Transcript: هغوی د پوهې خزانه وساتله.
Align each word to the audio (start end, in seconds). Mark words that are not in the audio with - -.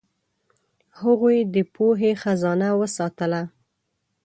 هغوی 1.01 1.37
د 1.53 1.55
پوهې 1.73 2.11
خزانه 2.21 2.69
وساتله. 2.81 3.41